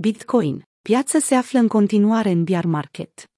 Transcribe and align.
Bitcoin. 0.00 0.68
Piața 0.82 1.18
se 1.18 1.34
află 1.34 1.58
în 1.58 1.68
continuare 1.68 2.30
în 2.30 2.44
bear 2.44 2.64
market. 2.64 3.30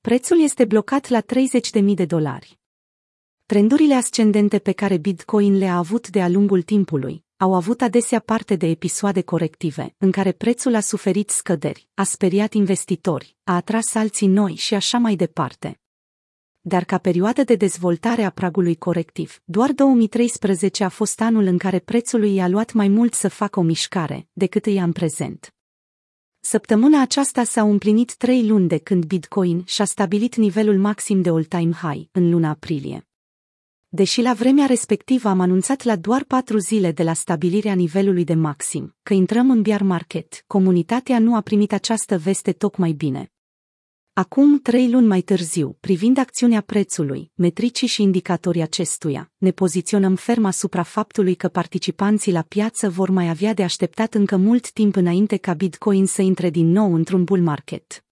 Prețul 0.00 0.40
este 0.40 0.64
blocat 0.64 1.08
la 1.08 1.20
30.000 1.20 1.84
de 1.94 2.04
dolari. 2.04 2.58
Trendurile 3.44 3.94
ascendente 3.94 4.58
pe 4.58 4.72
care 4.72 4.96
Bitcoin 4.96 5.58
le-a 5.58 5.76
avut 5.76 6.08
de-a 6.08 6.28
lungul 6.28 6.62
timpului 6.62 7.24
au 7.36 7.54
avut 7.54 7.82
adesea 7.82 8.20
parte 8.20 8.56
de 8.56 8.66
episoade 8.66 9.22
corective, 9.22 9.94
în 9.98 10.10
care 10.10 10.32
prețul 10.32 10.74
a 10.74 10.80
suferit 10.80 11.30
scăderi, 11.30 11.88
a 11.94 12.02
speriat 12.02 12.52
investitori, 12.52 13.36
a 13.44 13.54
atras 13.54 13.94
alții 13.94 14.26
noi 14.26 14.54
și 14.54 14.74
așa 14.74 14.98
mai 14.98 15.16
departe. 15.16 15.80
Dar 16.60 16.84
ca 16.84 16.98
perioadă 16.98 17.42
de 17.42 17.54
dezvoltare 17.54 18.22
a 18.22 18.30
pragului 18.30 18.76
corectiv, 18.76 19.40
doar 19.44 19.72
2013 19.72 20.84
a 20.84 20.88
fost 20.88 21.20
anul 21.20 21.44
în 21.44 21.58
care 21.58 21.78
prețul 21.78 22.24
i-a 22.24 22.48
luat 22.48 22.72
mai 22.72 22.88
mult 22.88 23.14
să 23.14 23.28
facă 23.28 23.60
o 23.60 23.62
mișcare 23.62 24.28
decât 24.32 24.66
îi 24.66 24.80
am 24.80 24.92
prezent. 24.92 25.50
Săptămâna 26.48 27.00
aceasta 27.00 27.44
s-au 27.44 27.70
împlinit 27.70 28.14
trei 28.14 28.46
luni 28.48 28.68
de 28.68 28.78
când 28.78 29.04
Bitcoin 29.04 29.62
și-a 29.64 29.84
stabilit 29.84 30.36
nivelul 30.36 30.78
maxim 30.78 31.22
de 31.22 31.28
all-time 31.28 31.72
high 31.72 32.08
în 32.12 32.30
luna 32.30 32.48
aprilie. 32.48 33.08
Deși 33.88 34.20
la 34.20 34.32
vremea 34.32 34.66
respectivă 34.66 35.28
am 35.28 35.40
anunțat 35.40 35.82
la 35.82 35.96
doar 35.96 36.24
patru 36.24 36.58
zile 36.58 36.92
de 36.92 37.02
la 37.02 37.12
stabilirea 37.12 37.74
nivelului 37.74 38.24
de 38.24 38.34
maxim 38.34 38.96
că 39.02 39.14
intrăm 39.14 39.50
în 39.50 39.62
bear 39.62 39.82
market, 39.82 40.44
comunitatea 40.46 41.18
nu 41.18 41.34
a 41.34 41.40
primit 41.40 41.72
această 41.72 42.18
veste 42.18 42.52
tocmai 42.52 42.92
bine. 42.92 43.30
Acum, 44.18 44.58
trei 44.58 44.90
luni 44.90 45.06
mai 45.06 45.20
târziu, 45.20 45.76
privind 45.80 46.18
acțiunea 46.18 46.60
prețului, 46.60 47.30
metricii 47.34 47.86
și 47.86 48.02
indicatorii 48.02 48.62
acestuia, 48.62 49.30
ne 49.36 49.50
poziționăm 49.50 50.14
ferm 50.14 50.44
asupra 50.44 50.82
faptului 50.82 51.34
că 51.34 51.48
participanții 51.48 52.32
la 52.32 52.42
piață 52.42 52.88
vor 52.88 53.10
mai 53.10 53.28
avea 53.28 53.54
de 53.54 53.62
așteptat 53.62 54.14
încă 54.14 54.36
mult 54.36 54.70
timp 54.70 54.96
înainte 54.96 55.36
ca 55.36 55.54
Bitcoin 55.54 56.06
să 56.06 56.22
intre 56.22 56.50
din 56.50 56.70
nou 56.70 56.94
într-un 56.94 57.24
bull 57.24 57.42
market. 57.42 58.05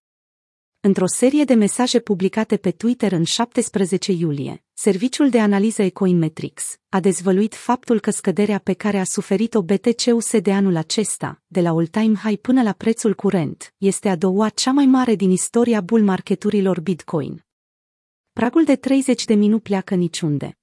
Într-o 0.87 1.07
serie 1.07 1.45
de 1.45 1.55
mesaje 1.55 2.01
publicate 2.01 2.57
pe 2.57 2.71
Twitter 2.71 3.13
în 3.13 3.25
17 3.25 4.13
iulie, 4.13 4.65
serviciul 4.73 5.29
de 5.29 5.41
analiză 5.41 5.83
Ecoinmetrics 5.83 6.79
a 6.89 7.01
dezvăluit 7.01 7.55
faptul 7.55 8.01
că 8.01 8.11
scăderea 8.11 8.59
pe 8.59 8.73
care 8.73 8.99
a 8.99 9.05
suferit-o 9.05 9.63
BTC-USD 9.63 10.37
de 10.43 10.53
anul 10.53 10.77
acesta, 10.77 11.43
de 11.47 11.61
la 11.61 11.71
all-time 11.71 12.15
high 12.15 12.41
până 12.41 12.63
la 12.63 12.73
prețul 12.73 13.15
curent, 13.15 13.75
este 13.79 14.09
a 14.09 14.17
doua 14.17 14.49
cea 14.49 14.73
mai 14.73 14.87
mare 14.87 15.15
din 15.15 15.31
istoria 15.31 15.81
bull 15.81 16.03
marketurilor 16.03 16.81
Bitcoin. 16.81 17.45
Pragul 18.33 18.65
de 18.65 18.77
30 18.77 19.25
de 19.25 19.35
minute 19.35 19.63
pleacă 19.63 19.95
niciunde. 19.95 20.59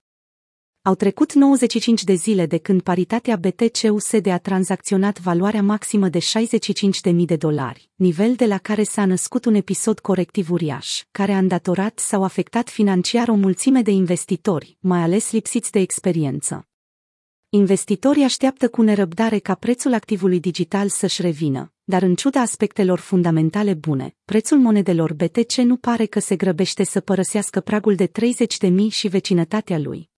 Au 0.83 0.95
trecut 0.95 1.33
95 1.33 2.03
de 2.03 2.13
zile 2.13 2.45
de 2.45 2.57
când 2.57 2.81
paritatea 2.81 3.35
BTC-USD 3.35 4.27
a 4.27 4.37
tranzacționat 4.37 5.19
valoarea 5.19 5.63
maximă 5.63 6.09
de 6.09 6.19
65.000 6.19 7.13
de 7.25 7.35
dolari, 7.35 7.89
nivel 7.95 8.35
de 8.35 8.45
la 8.45 8.57
care 8.57 8.83
s-a 8.83 9.05
născut 9.05 9.45
un 9.45 9.53
episod 9.53 9.99
corectiv 9.99 10.51
uriaș, 10.51 11.03
care 11.11 11.31
a 11.31 11.37
îndatorat 11.37 11.99
sau 11.99 12.23
afectat 12.23 12.69
financiar 12.69 13.27
o 13.27 13.33
mulțime 13.33 13.81
de 13.81 13.91
investitori, 13.91 14.77
mai 14.79 14.99
ales 14.99 15.31
lipsiți 15.31 15.71
de 15.71 15.79
experiență. 15.79 16.67
Investitorii 17.49 18.23
așteaptă 18.23 18.69
cu 18.69 18.81
nerăbdare 18.81 19.39
ca 19.39 19.55
prețul 19.55 19.93
activului 19.93 20.39
digital 20.39 20.89
să-și 20.89 21.21
revină, 21.21 21.73
dar 21.83 22.01
în 22.01 22.15
ciuda 22.15 22.41
aspectelor 22.41 22.99
fundamentale 22.99 23.73
bune, 23.73 24.15
prețul 24.25 24.57
monedelor 24.57 25.13
BTC 25.13 25.55
nu 25.55 25.77
pare 25.77 26.05
că 26.05 26.19
se 26.19 26.35
grăbește 26.35 26.83
să 26.83 26.99
părăsească 26.99 27.59
pragul 27.59 27.95
de 27.95 28.07
30.000 28.07 28.71
și 28.89 29.07
vecinătatea 29.07 29.77
lui. 29.77 30.10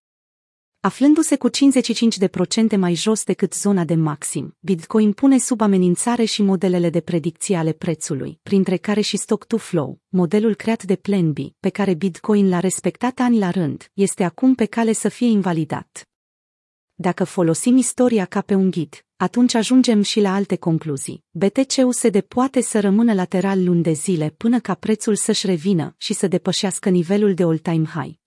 Aflându-se 0.86 1.36
cu 1.36 1.50
55% 1.50 2.78
mai 2.78 2.94
jos 2.94 3.24
decât 3.24 3.54
zona 3.54 3.84
de 3.84 3.96
maxim, 3.96 4.56
Bitcoin 4.60 5.12
pune 5.14 5.38
sub 5.38 5.62
amenințare 5.62 6.24
și 6.24 6.42
modelele 6.42 6.90
de 6.90 7.02
predicție 7.02 7.56
ale 7.56 7.72
prețului, 7.72 8.40
printre 8.44 8.78
care 8.78 9.02
și 9.02 9.18
Stock-to-Flow, 9.18 10.00
modelul 10.08 10.56
creat 10.56 10.84
de 10.84 10.96
Plan 10.96 11.32
B, 11.32 11.38
pe 11.60 11.70
care 11.70 11.94
Bitcoin 11.94 12.50
l-a 12.50 12.60
respectat 12.60 13.20
ani 13.20 13.38
la 13.38 13.50
rând, 13.50 13.92
este 13.94 14.24
acum 14.24 14.56
pe 14.56 14.66
cale 14.66 14.94
să 14.94 15.10
fie 15.10 15.28
invalidat. 15.28 16.10
Dacă 16.94 17.24
folosim 17.24 17.78
istoria 17.78 18.26
ca 18.26 18.42
pe 18.42 18.54
un 18.54 18.70
ghid, 18.70 19.06
atunci 19.16 19.54
ajungem 19.54 20.02
și 20.02 20.20
la 20.20 20.34
alte 20.34 20.56
concluzii. 20.56 21.24
BTC-USD 21.32 22.20
poate 22.22 22.62
să 22.62 22.80
rămână 22.80 23.14
lateral 23.14 23.64
luni 23.64 23.84
de 23.84 23.92
zile 23.92 24.34
până 24.38 24.60
ca 24.60 24.74
prețul 24.74 25.16
să-și 25.16 25.46
revină 25.46 25.96
și 25.98 26.14
să 26.14 26.28
depășească 26.28 26.90
nivelul 26.90 27.34
de 27.34 27.44
all-time 27.44 27.86
high. 27.86 28.22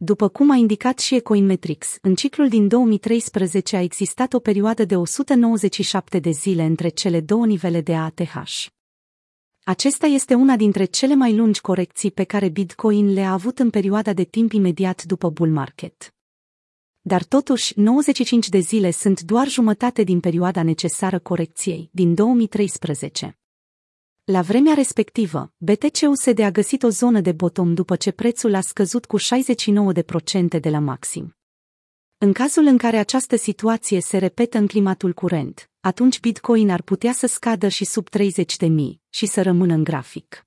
După 0.00 0.28
cum 0.28 0.50
a 0.50 0.56
indicat 0.56 0.98
și 0.98 1.14
Ecoinmetrics, 1.14 1.98
în 2.02 2.14
ciclul 2.14 2.48
din 2.48 2.68
2013 2.68 3.76
a 3.76 3.82
existat 3.82 4.32
o 4.32 4.38
perioadă 4.38 4.84
de 4.84 4.96
197 4.96 6.18
de 6.18 6.30
zile 6.30 6.62
între 6.62 6.88
cele 6.88 7.20
două 7.20 7.46
nivele 7.46 7.80
de 7.80 7.94
ATH. 7.94 8.66
Acesta 9.64 10.06
este 10.06 10.34
una 10.34 10.56
dintre 10.56 10.84
cele 10.84 11.14
mai 11.14 11.36
lungi 11.36 11.60
corecții 11.60 12.10
pe 12.10 12.24
care 12.24 12.48
Bitcoin 12.48 13.12
le-a 13.12 13.32
avut 13.32 13.58
în 13.58 13.70
perioada 13.70 14.12
de 14.12 14.24
timp 14.24 14.52
imediat 14.52 15.02
după 15.02 15.30
bull 15.30 15.50
market. 15.50 16.14
Dar 17.00 17.24
totuși, 17.24 17.80
95 17.80 18.48
de 18.48 18.58
zile 18.58 18.90
sunt 18.90 19.20
doar 19.20 19.48
jumătate 19.48 20.02
din 20.02 20.20
perioada 20.20 20.62
necesară 20.62 21.18
corecției, 21.18 21.88
din 21.92 22.14
2013. 22.14 23.38
La 24.30 24.42
vremea 24.42 24.74
respectivă, 24.74 25.52
BTC-USD 25.56 26.38
a 26.38 26.50
găsit 26.50 26.82
o 26.82 26.88
zonă 26.88 27.20
de 27.20 27.32
bottom 27.32 27.74
după 27.74 27.96
ce 27.96 28.10
prețul 28.10 28.54
a 28.54 28.60
scăzut 28.60 29.04
cu 29.04 29.18
69% 29.18 30.60
de 30.60 30.68
la 30.68 30.78
maxim. 30.78 31.36
În 32.18 32.32
cazul 32.32 32.66
în 32.66 32.78
care 32.78 32.96
această 32.96 33.36
situație 33.36 34.00
se 34.00 34.18
repetă 34.18 34.58
în 34.58 34.66
climatul 34.66 35.12
curent, 35.12 35.70
atunci 35.80 36.20
Bitcoin 36.20 36.70
ar 36.70 36.82
putea 36.82 37.12
să 37.12 37.26
scadă 37.26 37.68
și 37.68 37.84
sub 37.84 38.08
30.000 38.08 38.68
și 39.08 39.26
să 39.26 39.42
rămână 39.42 39.74
în 39.74 39.84
grafic. 39.84 40.46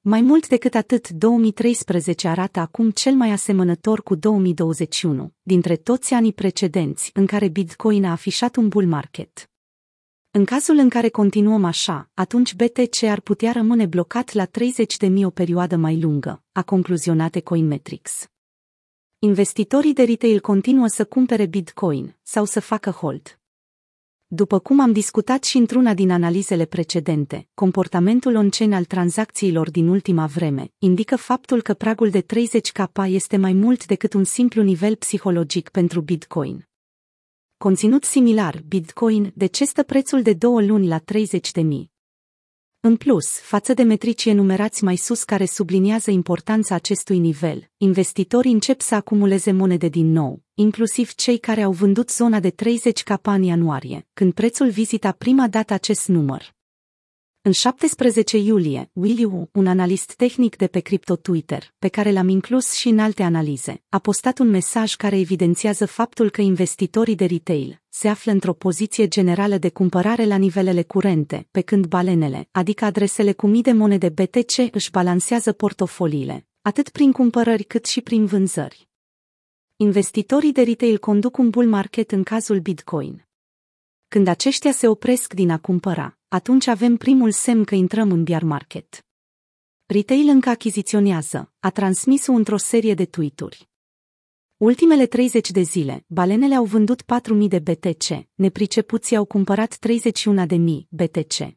Mai 0.00 0.20
mult 0.20 0.48
decât 0.48 0.74
atât, 0.74 1.08
2013 1.08 2.28
arată 2.28 2.60
acum 2.60 2.90
cel 2.90 3.14
mai 3.14 3.30
asemănător 3.30 4.02
cu 4.02 4.14
2021, 4.14 5.32
dintre 5.42 5.76
toți 5.76 6.14
anii 6.14 6.32
precedenți 6.32 7.10
în 7.14 7.26
care 7.26 7.48
Bitcoin 7.48 8.04
a 8.04 8.10
afișat 8.10 8.56
un 8.56 8.68
bull 8.68 8.86
market. 8.86 9.50
În 10.36 10.44
cazul 10.44 10.76
în 10.76 10.88
care 10.88 11.08
continuăm 11.08 11.64
așa, 11.64 12.10
atunci 12.14 12.54
BTC 12.54 13.02
ar 13.02 13.20
putea 13.20 13.52
rămâne 13.52 13.86
blocat 13.86 14.32
la 14.32 14.46
30.000 14.46 15.24
o 15.24 15.30
perioadă 15.30 15.76
mai 15.76 16.00
lungă, 16.00 16.42
a 16.52 16.62
concluzionat 16.62 17.40
Coinmetrics. 17.40 18.30
Investitorii 19.18 19.92
de 19.92 20.02
retail 20.02 20.40
continuă 20.40 20.86
să 20.86 21.04
cumpere 21.04 21.46
Bitcoin 21.46 22.16
sau 22.22 22.44
să 22.44 22.60
facă 22.60 22.90
hold. 22.90 23.38
După 24.26 24.58
cum 24.58 24.80
am 24.80 24.92
discutat 24.92 25.44
și 25.44 25.56
într-una 25.56 25.94
din 25.94 26.10
analizele 26.10 26.64
precedente, 26.64 27.48
comportamentul 27.54 28.34
on-chain 28.34 28.72
al 28.72 28.84
tranzacțiilor 28.84 29.70
din 29.70 29.88
ultima 29.88 30.26
vreme 30.26 30.72
indică 30.78 31.16
faptul 31.16 31.62
că 31.62 31.74
pragul 31.74 32.10
de 32.10 32.22
30k 32.22 33.06
este 33.06 33.36
mai 33.36 33.52
mult 33.52 33.86
decât 33.86 34.12
un 34.12 34.24
simplu 34.24 34.62
nivel 34.62 34.96
psihologic 34.96 35.68
pentru 35.68 36.00
Bitcoin. 36.00 36.68
Conținut 37.58 38.04
similar, 38.04 38.62
Bitcoin, 38.68 39.32
de 39.34 39.46
ce 39.46 39.64
stă 39.64 39.82
prețul 39.82 40.22
de 40.22 40.32
două 40.32 40.62
luni 40.62 40.86
la 40.86 40.98
30 40.98 41.50
de 41.52 41.60
mii? 41.60 41.90
În 42.80 42.96
plus, 42.96 43.40
față 43.40 43.74
de 43.74 43.82
metricii 43.82 44.30
enumerați 44.30 44.84
mai 44.84 44.96
sus 44.96 45.24
care 45.24 45.44
subliniază 45.44 46.10
importanța 46.10 46.74
acestui 46.74 47.18
nivel, 47.18 47.70
investitorii 47.76 48.52
încep 48.52 48.80
să 48.80 48.94
acumuleze 48.94 49.52
monede 49.52 49.88
din 49.88 50.12
nou, 50.12 50.42
inclusiv 50.54 51.14
cei 51.14 51.38
care 51.38 51.62
au 51.62 51.72
vândut 51.72 52.10
zona 52.10 52.40
de 52.40 52.50
30 52.50 53.02
capa 53.02 53.34
în 53.34 53.42
ianuarie, 53.42 54.06
când 54.12 54.32
prețul 54.32 54.70
vizita 54.70 55.12
prima 55.12 55.48
dată 55.48 55.72
acest 55.72 56.08
număr. 56.08 56.55
În 57.46 57.52
17 57.52 58.36
iulie, 58.36 58.90
Willy 58.92 59.24
Wu, 59.24 59.48
un 59.52 59.66
analist 59.66 60.14
tehnic 60.14 60.56
de 60.56 60.66
pe 60.66 60.80
Crypto 60.80 61.16
Twitter, 61.16 61.74
pe 61.78 61.88
care 61.88 62.12
l-am 62.12 62.28
inclus 62.28 62.72
și 62.72 62.88
în 62.88 62.98
alte 62.98 63.22
analize, 63.22 63.82
a 63.88 63.98
postat 63.98 64.38
un 64.38 64.48
mesaj 64.48 64.94
care 64.94 65.18
evidențiază 65.18 65.86
faptul 65.86 66.30
că 66.30 66.40
investitorii 66.40 67.14
de 67.14 67.24
retail 67.24 67.80
se 67.88 68.08
află 68.08 68.32
într-o 68.32 68.52
poziție 68.52 69.08
generală 69.08 69.58
de 69.58 69.70
cumpărare 69.70 70.24
la 70.24 70.36
nivelele 70.36 70.82
curente, 70.82 71.48
pe 71.50 71.60
când 71.60 71.86
balenele, 71.86 72.48
adică 72.50 72.84
adresele 72.84 73.32
cu 73.32 73.46
mii 73.46 73.62
de 73.62 73.72
monede 73.72 74.08
BTC, 74.08 74.74
își 74.74 74.90
balansează 74.90 75.52
portofoliile, 75.52 76.46
atât 76.62 76.88
prin 76.88 77.12
cumpărări 77.12 77.64
cât 77.64 77.84
și 77.84 78.00
prin 78.00 78.24
vânzări. 78.24 78.88
Investitorii 79.76 80.52
de 80.52 80.62
retail 80.62 80.98
conduc 80.98 81.36
un 81.36 81.50
bull 81.50 81.68
market 81.68 82.12
în 82.12 82.22
cazul 82.22 82.58
Bitcoin. 82.58 83.26
Când 84.08 84.28
aceștia 84.28 84.72
se 84.72 84.88
opresc 84.88 85.32
din 85.32 85.50
a 85.50 85.58
cumpăra, 85.58 86.18
atunci 86.36 86.66
avem 86.66 86.96
primul 86.96 87.30
semn 87.30 87.64
că 87.64 87.74
intrăm 87.74 88.10
în 88.10 88.24
bear 88.24 88.42
market. 88.42 89.06
Retail 89.86 90.28
încă 90.28 90.48
achiziționează, 90.48 91.52
a 91.60 91.70
transmis-o 91.70 92.32
într-o 92.32 92.56
serie 92.56 92.94
de 92.94 93.04
tweet-uri. 93.04 93.68
Ultimele 94.56 95.06
30 95.06 95.50
de 95.50 95.60
zile, 95.60 96.04
balenele 96.06 96.54
au 96.54 96.64
vândut 96.64 97.02
4.000 97.02 97.48
de 97.48 97.58
BTC, 97.58 98.28
nepricepuții 98.34 99.16
au 99.16 99.24
cumpărat 99.24 99.78
31.000 99.88 100.58
BTC. 100.88 101.55